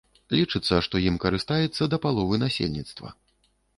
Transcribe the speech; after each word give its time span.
Лічыцца, 0.37 0.77
што 0.85 0.95
ім 1.09 1.19
карыстаецца 1.25 1.83
да 1.93 1.97
паловы 2.07 2.41
насельніцтва. 2.45 3.09